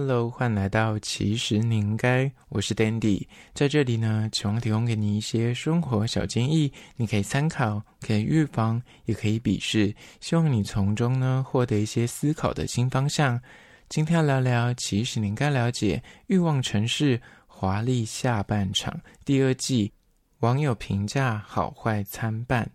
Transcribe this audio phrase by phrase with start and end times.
[0.00, 13.40] Hello，欢迎来到其实你应该，我是 Dandy，在这里呢，希望提供给你一些生活小建议，你可以参考，可以预防，也可以鄙视，希望你从中呢获得一些思考的新方向。
[13.88, 17.18] 今天要聊聊，其实你应该了解《欲望城市》
[17.48, 19.92] 华丽下半场第二季，
[20.38, 22.70] 网友评价好坏参半。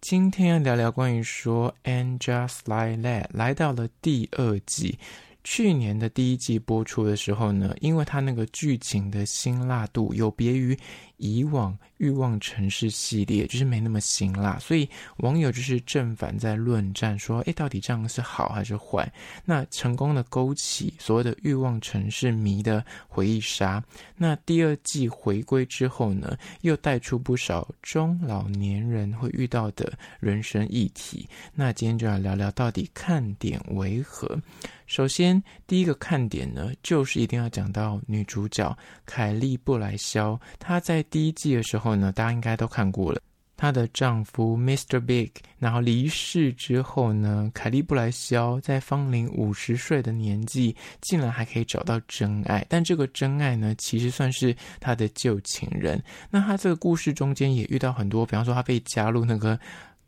[0.00, 5.00] 今天要聊聊关于说《And Just Like That》来到了第二季。
[5.42, 10.76] 去年的第一季播出的时候呢，因为它那个剧情的辛辣度有别于
[11.20, 14.88] 以往欲望城市系列，就是没那么辛辣，所以
[15.18, 19.10] 网友就是正反在论战，说，诶，到底这样是好还是坏？
[19.44, 23.82] 那成功的勾起所谓的欲望城市迷的回忆杀。
[24.16, 31.28] 那第二季回归之后呢，又带出不少中老年人会遇到的人生议题。
[31.54, 34.40] 那今天就要聊聊到底看点为何。
[34.86, 40.40] 首先，第一个看点呢，就是一定要讲到女主角凯莉布莱肖。
[40.58, 43.20] 她在第一季的时候呢，大家应该都看过了。
[43.56, 44.98] 她的丈夫 Mr.
[44.98, 52.64] Big，然后离世之后呢，凯莉布莱肖在芳龄五十岁的年纪，竟然还可以找到真爱。
[52.70, 56.02] 但这个真爱呢，其实算是她的旧情人。
[56.30, 59.58] 那她这个故事中间也遇到很多，比方说她被加入那个。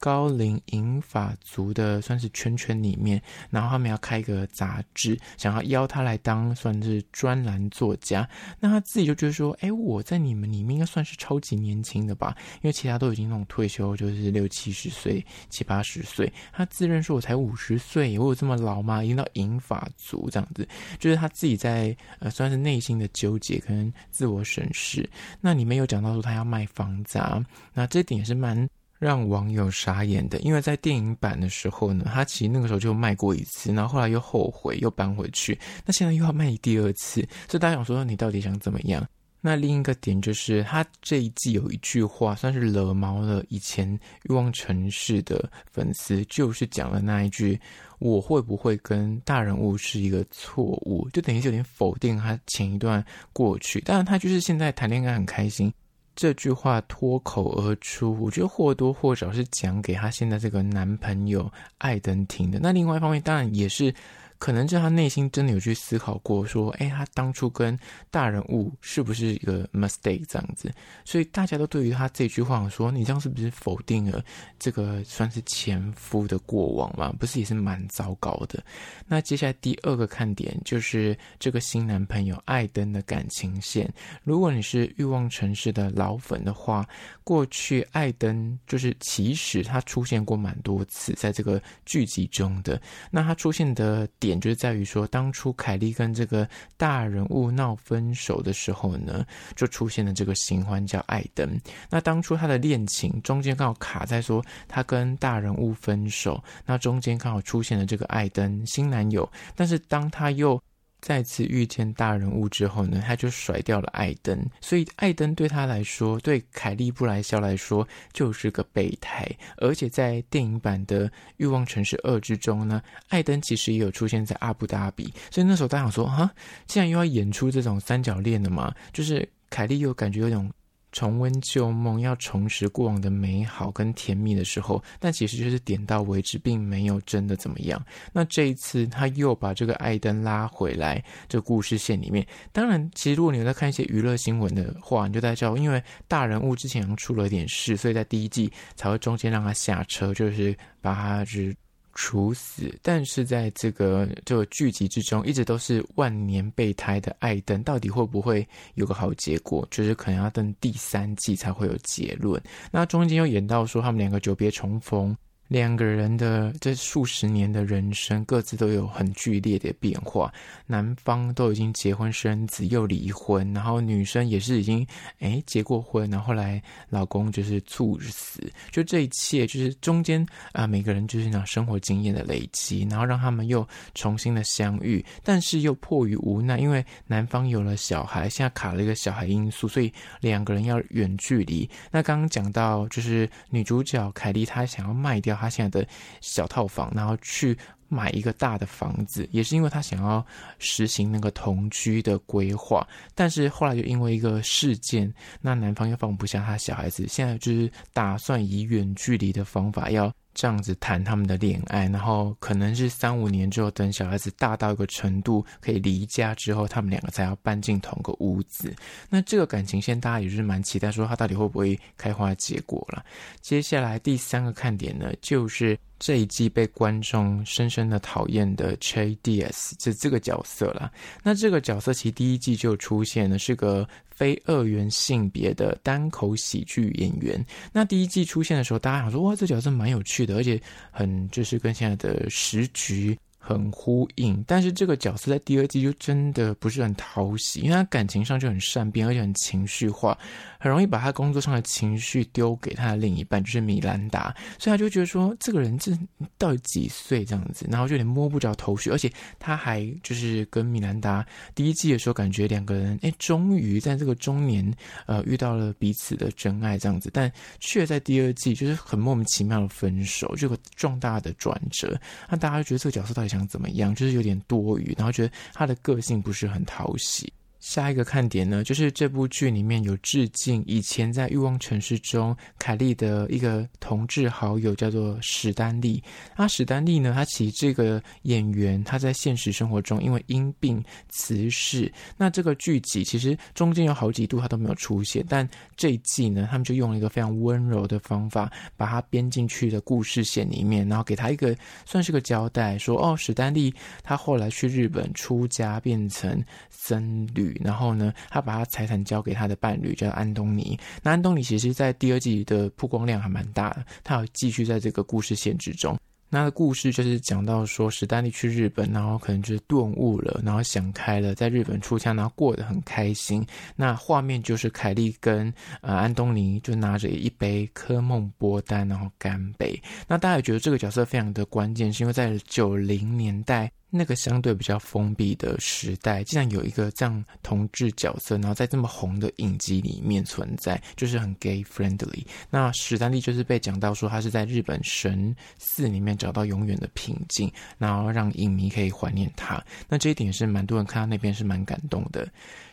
[0.03, 8.28] 高龄银发族的算是圈圈里面，然后他们要开一个杂志，想要邀他来当算是专栏作家。
[8.58, 12.36] 那他自己就觉得说：“哎，我在你们里面应该算是超级年轻的吧？
[12.62, 16.33] 因为其他都已经那种退休，就是六七十岁、七八十岁。
[16.53, 19.05] 他自认说我才五十岁，我有这么老吗？
[19.05, 20.67] 已经到银发族这样子，
[20.98, 25.08] 就是他自己在呃算是内心的纠结跟自我审视。
[25.41, 27.41] 那里面有讲到说他要卖房子啊，
[27.73, 28.69] 那这点也是蛮。
[29.03, 39.05] 让网友傻眼的，因为在电影版的时候呢，他其实那个时候就卖过一次，然后后来又后悔又搬回去，那现在又要卖第二次，所以大家想说你到底想怎么样？
[39.45, 43.98] 那另一个点就是他这一季有一句话算是惹毛了以前
[44.29, 47.61] 欲望城市的粉丝，就是讲了那一句
[47.98, 53.80] ：“我会不会跟大人物是一个错误？”就等于是有点否定他前一段过去。
[53.80, 55.73] 当然，他就是现在谈恋爱很开心。
[56.14, 62.58] 这句话脱口而出，我觉得或多或少是讲给她现在这个男朋友艾登听的。
[62.61, 63.95] 那另外一方面，当然也是。
[64.42, 67.79] 可能就他内心真的有去思考过，说，哎，他当初跟
[68.11, 70.69] 大人物是不是一个 mistake 这样子？
[71.05, 74.20] 所以大家都对于他这句话说，你这样是不是否定了
[74.58, 77.13] 这个算是前夫的过往嘛？
[77.20, 78.61] 不是也是蛮糟糕的？
[79.07, 83.89] 那接下来第二个看点就是这个新男朋友艾登的感情线。
[84.24, 86.85] 如果你是欲望城市的老粉的话，
[87.23, 94.31] 过去艾登就是其实他出现过蛮多次在这个剧集中的，那他出现的点。
[94.40, 99.24] 就是在于说，当初凯莉跟这个大人物闹分手的时候呢，
[99.56, 101.60] 就出现了这个新欢叫艾登。
[101.90, 110.60] 那当初他的恋情中间刚好卡在说他跟大人物分手，那中间刚好出现了这个艾登新男友，但是当他又
[111.02, 119.29] 再次遇见大人物之后呢，他就甩掉了艾登，所以艾登对他来说，对凯利布莱肖来说就是个备胎。
[119.57, 121.08] 而且在电影版的
[121.39, 126.30] 《欲望城市二》之中呢，艾登其实也有出现在阿布达比，所以那时候他想说，哈，
[126.67, 130.49] 既然又要演出这种三角恋的嘛，就是凯利又感觉有种。
[130.93, 137.85] 重温旧梦，要重拾过往的美好跟甜蜜的时候，但其实就是点到为止，并没有真的怎么样。
[138.12, 142.25] 那这一次他又把这个艾登拉回来，这故事线里面。
[142.53, 151.56] 当然，其实如果你有在看一些娱乐新闻的话，你就在知道，因为大人物之前出了一点事，所以在第一季才会中间让他下车，就是把他就是。
[151.94, 159.67] 处死，但是在这个这个剧集之中，一直都是万年备胎的艾登，到底会不会有个好结果？
[159.70, 162.43] 就是可能要等第三季才会有结论。
[162.70, 165.17] 那中间又演到说他们两个久别重逢。
[165.52, 170.32] 两个人的这数十年的人生，各自都有很剧烈的变化。
[170.67, 174.87] 男方都已经结婚生子，又离婚，然后女生也是已经
[175.19, 178.50] 诶结过婚，然后后来老公就是猝死。
[178.71, 189.93] 就这一切，就是中间啊、每个人就是那生活经验的累积，然后让他们又重新的相遇，但是又迫于无奈，因为男方有了小孩，现在卡了一个小孩因素，所以
[190.23, 191.69] 两个人要远距离。
[191.91, 195.42] 那刚刚讲到，就是女主角凯莉她想要卖掉。
[195.43, 195.87] 他现在的
[196.21, 197.56] 小套房，然后去
[197.89, 200.25] 买一个大的房子，也是因为他想要
[200.59, 202.87] 实行那个同居的规划。
[203.15, 218.75] 但是后来就因为一个事件，那男方又放不下他小孩子，现在就是打算以远距离的方法要这样子谈他们的恋爱，然后可能是三五年之后，等小孩子大到一个程度可以离家之后，他们两个才要搬进同个屋子。
[219.08, 223.05] 那这个感情线大家也是蛮期待，说他到底会不会开花结果了。
[223.40, 225.79] 接下来第三个看点呢，就是。
[226.02, 230.90] 这一季被观众深深的讨厌的 c h a d i a s 这这个角色啦。
[231.22, 237.40] 那这个角色其实第一季就出现了，是个非二元性别的单口喜剧演员。
[237.72, 240.60] 那第一季出现的时候，大家想说，哇，这角色蛮有趣的，而且
[240.90, 243.16] 很就是跟现在的时局。
[243.44, 250.17] 很呼应，但是这个角色在第二季就真的不是很讨喜，因为他感情上就很善变，而且很情绪化，
[250.61, 255.91] 很容易把他工作上的情绪丢给他的另一半，就是米兰达，所以他就觉得说这个人这
[256.39, 259.11] 到底几岁这样子，然后就有点摸不着头绪，而且
[259.41, 264.73] 他还就是跟米兰达第一季的时候感觉两个人哎，终于在这个中年
[265.06, 272.00] 呃遇到了彼此的真爱这样子，但却在第二季就是很莫名其妙的分手，这个重大的转折，
[272.31, 273.94] 那大家就觉得这个角色到底想怎么样？
[273.94, 277.32] 就是有点多余，然后觉得他的个性不是很讨喜。
[277.62, 286.03] 下一个看点呢，就是这部剧里面有致敬以前在《欲望城市》中凯莉的一个同志好友，叫做史丹利。
[286.37, 291.91] 那史丹利呢，他其实这个演员他在现实生活中因为因病辞世。
[292.17, 301.56] 那这个剧集其实中间有好几度他都没有出现，但这一季呢，他们就用了一个非常温柔的方法，把他编进去的故事线里面，然后给他一个
[301.87, 303.73] 算是个交代，说哦，史丹利
[304.03, 307.51] 他后来去日本出家，变成僧侣。
[307.64, 310.78] 然后呢，他把他财产交给他的伴侣，叫安东尼。
[311.02, 315.99] 那安东尼其实，在第二季的曝光量还蛮大的，他要继续在这个故事线之中。
[316.34, 323.46] 那的故事就是讲到说，史丹利去日本，然后可能就是顿悟了，然后想开了，在日本出家，然后过得很开心。
[323.76, 325.52] 那画面就是凯莉跟
[325.82, 329.78] 呃安东尼就拿着一杯科梦波丹，然后干杯。
[330.08, 333.70] 那大家也觉得这个角色非常的关键，是因为在九零年代。
[333.94, 342.25] 那个相对比较封闭的时代，竟然有一个这样同志角色，然后在这么红的影集里面存在，就是很 gay friendly。
[342.49, 349.62] 那史丹利就是被讲到说，他是在日本神寺里面找到永远的平静，然后让影迷可以怀念他。
[349.89, 352.27] 那这一点也是蛮多人看到那边是蛮感动的。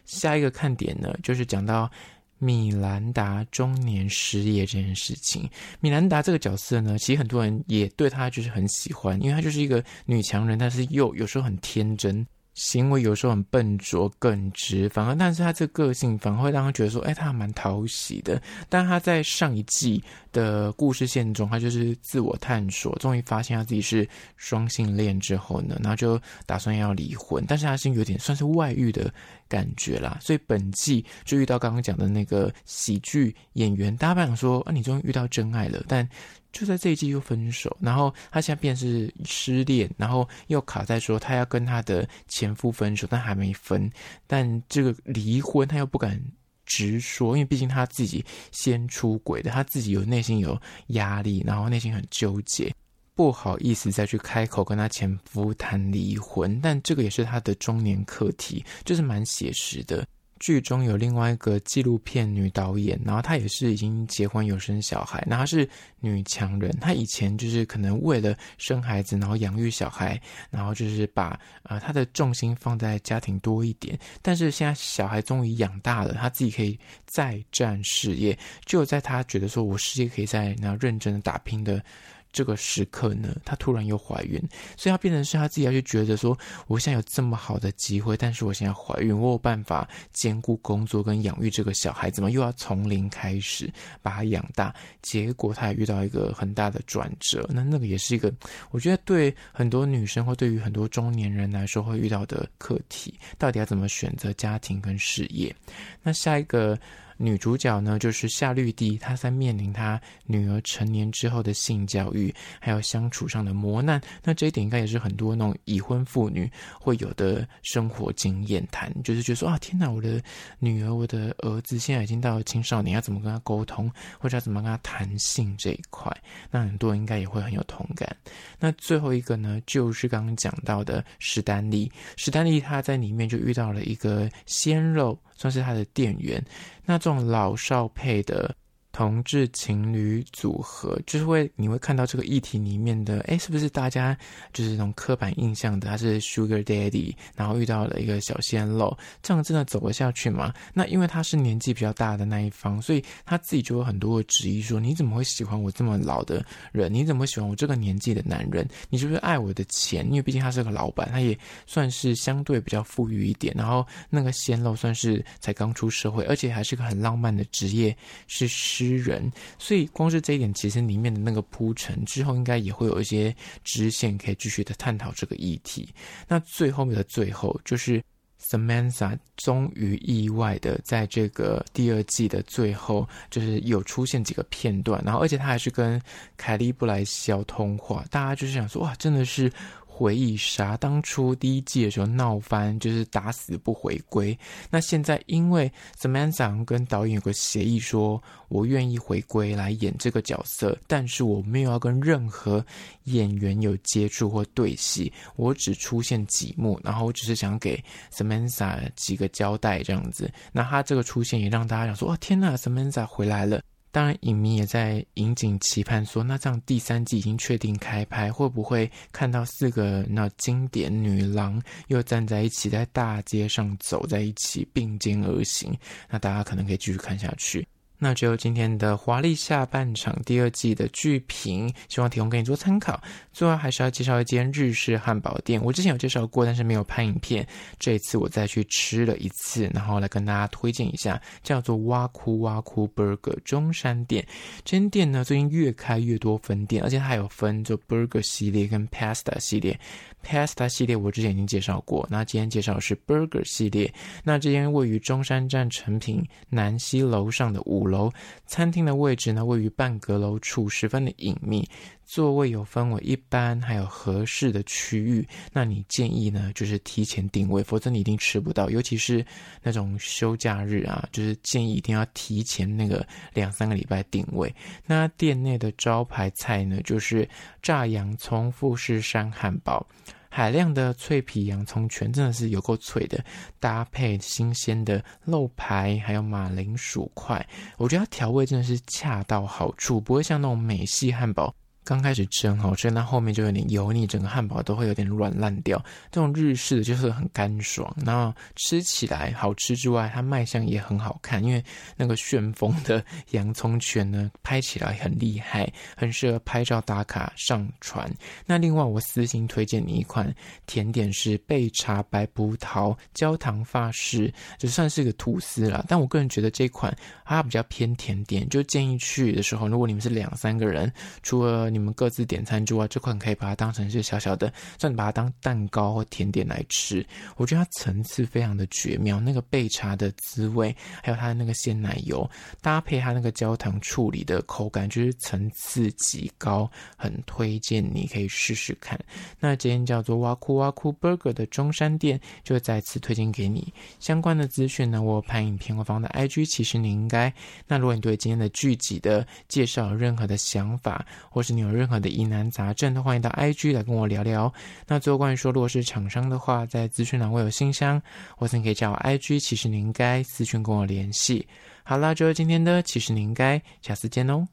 [0.06, 1.92] 下一个看点呢，就是讲到。
[2.40, 5.48] 米兰达中年失业这件事情，
[5.80, 12.26] 米兰达这个角色呢，其实很多人也对她就是很喜欢，因为她就是一个女强人，但是又有时候很天真。
[12.60, 18.42] 行为有时候很笨拙、耿直，反而，但是他这个性反而会让他觉得说，哎，他还蛮讨喜的。
[18.68, 20.04] 但他在上一季
[20.34, 29.10] 的故事线中，他就是自我探索，终于发现他自己是双性恋之后呢，然后就打算要离婚，但是他是有点算是外遇的
[29.48, 30.18] 感觉啦。
[30.20, 36.06] 所以本季就遇到刚刚讲的那个喜剧演员，大家不想说啊，你终于遇到真爱了，但。
[36.52, 43.90] 就在这一季又分手，然后他现在变是失恋，然后又卡在说他要跟他的前夫分手，但还没分。
[44.26, 46.20] 但这个离婚他又不敢
[46.66, 52.74] 直说，因为毕竟他自己先出轨的，他自己有内心有压力，然后内心很纠结，
[53.14, 56.60] 不好意思再去开口跟他前夫谈离婚。
[56.62, 60.06] 但这个也是他的中年课题，就是蛮写实的。
[60.40, 65.68] 剧中有另外一个纪录片女导演，然后她也是已经结婚有生小孩，那她是
[66.00, 66.72] 女强人。
[66.80, 70.20] 她以前就是可能为了生孩子，然后养育小孩，
[70.50, 74.00] 然后就是把呃她的重心放在家庭多一点。
[74.22, 78.38] 但是现在小孩终于养大了，她自己可以再战事业。
[78.66, 81.84] 就在她觉得说我事业可以再那认真的打拼的。
[82.32, 84.42] 这个时刻呢，她突然又怀孕，
[84.78, 92.30] 所以她变成是她自己要去觉得说，我现在有这么好的机会，但是我现在怀孕，我有办法兼顾工作跟养育这个小孩子吗？
[92.30, 93.72] 又要从零开始
[94.02, 97.50] 把他养大，结果她也遇到一个很大的转折。
[97.54, 98.34] 那那个也是一个，
[98.72, 105.56] 我觉得对很多女生或对于很多中年人来说会遇到的课题，到底要怎么选择家庭跟事业？
[106.04, 106.78] 那下一个。
[107.22, 114.02] 女主角呢，就是夏绿蒂，她在面临她女儿成年之后的性教育，还有相处上的磨难。
[114.24, 116.50] 那这一点应该也是很多那种已婚妇女
[116.80, 120.24] 会有的生活经验谈，就是觉得说啊，天哪，我的
[120.60, 126.10] 女儿、我的儿子现在已经到了青少年，要怎么跟他沟通，或者要怎么跟他谈性这一块？
[126.50, 128.16] 那很多人应该也会很有同感。
[128.60, 135.20] 那最后一个呢，就是刚刚讲到的史丹利，史丹利他在里面就遇到了一个鲜肉。
[135.40, 136.44] 算是他的店员，
[136.84, 138.54] 那这种老少配的
[138.92, 144.18] 同志情侣组合，就是会你会看到这个议题里面的，哎，是不是大家
[144.52, 150.54] 就是那种刻板印象的，他是 Sugar Daddy，然后遇到了一个小鲜肉，这样真的走得下去吗？
[150.74, 156.94] 那因为他是年纪比较大的那一方，所以他自己就有很多的质疑，说你怎么会喜欢我这么老的人？
[156.94, 158.68] 你怎么会喜欢我这个年纪的男人？
[158.90, 160.06] 你是不是爱我的钱？
[160.08, 167.96] 因为毕竟他是个老板，他也算是相对比较富裕一点，然后那个鲜肉算是才刚出社会，而且还是个很浪漫的职业，
[168.28, 168.50] 是。
[168.80, 175.90] 诗人，所以光是这一点，其实里面的那个铺陈之后，应该也会有一些支线可以继续的探讨这个议题。
[176.28, 178.02] 那最后面的最后，就是
[178.42, 186.02] Samantha 终于意外的在这个第二季的最后，就是有出现几个片段，然后而且他还是跟
[186.38, 189.52] 凯莉布莱肖通话，大家就是想说，哇，真的是。
[190.00, 194.38] 回忆杀，当初第一季的时候闹翻，就是打死不回归。
[194.70, 202.66] 那现在因为 Samantha 跟导演有个协议说，我愿意回归来演这个角色，但是我没有要跟任何
[203.04, 210.32] 演员有接触或对戏，我只出现几幕，然后我只是想给 Samantha 几个交代这样子。
[210.54, 213.62] 那他这个出现也让大家想说，哇，天呐，Samantha 回来了。
[213.92, 225.76] 当然，影迷也在引颈期盼说，那这样第三季已经确定开拍，会不会看到四个那经典女郎又站在一起，在大街上走在一起，并肩而行？
[226.08, 227.68] 那大家可能可以继续看下去。
[228.00, 233.00] 那只有今天的华丽下半场第二季的剧评，希望提供给你做参考。
[233.34, 237.46] 最后还是要介绍一间日式汉堡店，我之前有介绍过，但是没有拍影片。
[237.78, 244.26] 这一次我再去吃了一次，然后来跟大家推荐一下，叫做哇酷哇酷 Burger 中山店。
[244.64, 249.78] 这间店呢，最近越开越多分店，而且它还有分就 Burger 系列跟 Pasta 系列。
[250.26, 253.94] Pasta 系列我之前已经介绍过，那今天介绍的是 Burger 系列。
[254.24, 258.10] 那这间位于中山站诚品南西楼上的五楼，
[258.46, 261.68] 餐厅的位置呢，位于半阁楼处，十分的隐秘。
[262.06, 268.68] 座位有分为一般还有合适的区域，那你建议呢，就是提前订位，否则你一定吃不到。
[268.68, 269.24] 尤其是
[269.62, 274.52] 那种休假日啊，就是建议一定要提前那个两三个礼拜订位。
[274.88, 277.30] 那店内的招牌菜呢，就是
[277.62, 279.86] 炸洋葱富士山汉堡，
[280.30, 283.24] 海量的脆皮洋葱圈真的是有够脆的，
[283.60, 287.46] 搭配新鲜的肉排还有马铃薯块，
[287.78, 291.54] 我觉得它调味真的是恰到好处，不会像那种美系汉堡。
[291.90, 295.84] 刚开始吃很好吃，那后面就有点油腻，整个汉堡都会有点软烂掉。
[296.12, 301.64] 这种日式的就是很干爽，然后吃起来好吃之外，它卖相也很好看，因为
[301.98, 305.68] 那个旋风的洋葱圈呢，拍起来很厉害，
[305.98, 308.08] 很适合拍照打卡上传。
[308.46, 310.32] 那另外我私心推荐你一款
[310.68, 320.94] 甜点是焙茶白葡萄焦糖法式，就算是个吐司啦，但我个人觉得这款它比较偏甜点，就建议去的时候，如果你们是两三个人，
[321.24, 321.79] 除了你。
[321.80, 327.06] 你们各自点餐之外，这款可以把它当成是小小的，算把它当蛋糕或甜点来吃。
[327.38, 332.30] 我觉得它层次非常的绝妙，那个焙茶的滋味，还有它的那个鲜奶油，
[332.62, 339.00] 搭配它那个焦糖处理的口感，就是层次极高，很推荐你可以试试看。
[339.40, 343.74] 那今天叫做哇酷哇酷 Burger 的中山店，就再次推荐给你。
[344.00, 347.34] 相关的资讯呢，我拍影片我放在 IG，其实你应该。
[347.68, 354.52] 那如果你对今天的剧集的介绍有任何的想法，或是你有有任何的疑难杂症，都欢迎到 IG 来跟我聊聊。
[354.88, 358.02] 那最后关于说，如果是厂商的话，在资讯栏会有信箱，
[358.36, 361.48] 或者你可以加我 IG，其实你应该私讯跟我联系。
[361.84, 364.48] 好啦，就是今天的，其实你应该下次见哦。